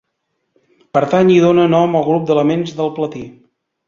[0.97, 3.23] Pertany i dóna nom al grup d'elements del platí.